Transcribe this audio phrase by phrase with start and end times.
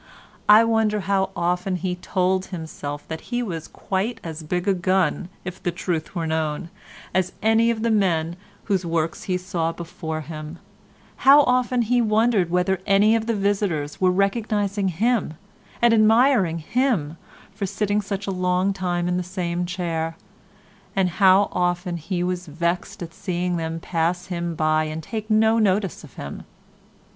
[0.49, 5.29] I wonder how often he told himself that he was quite as big a gun,
[5.45, 6.71] if the truth were known,
[7.13, 10.57] as any of the men whose works he saw before him,
[11.17, 15.35] how often he wondered whether any of the visitors were recognizing him
[15.83, 17.17] and admiring him
[17.53, 20.17] for sitting such a long time in the same chair,
[20.95, 25.59] and how often he was vexed at seeing them pass him by and take no
[25.59, 26.41] notice of him.